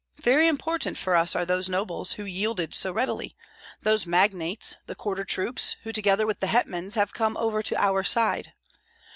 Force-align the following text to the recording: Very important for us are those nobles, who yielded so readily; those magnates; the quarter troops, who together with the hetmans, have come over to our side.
Very 0.23 0.47
important 0.47 0.97
for 0.97 1.15
us 1.15 1.35
are 1.35 1.45
those 1.45 1.69
nobles, 1.69 2.13
who 2.13 2.25
yielded 2.25 2.73
so 2.73 2.91
readily; 2.91 3.35
those 3.83 4.07
magnates; 4.07 4.75
the 4.87 4.95
quarter 4.95 5.23
troops, 5.23 5.75
who 5.83 5.91
together 5.91 6.25
with 6.25 6.39
the 6.39 6.47
hetmans, 6.47 6.95
have 6.95 7.13
come 7.13 7.37
over 7.37 7.61
to 7.61 7.77
our 7.79 8.03
side. 8.03 8.53